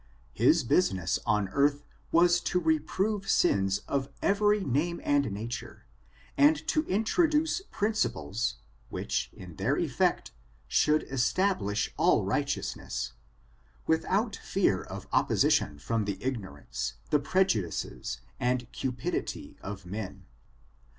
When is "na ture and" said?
5.31-6.55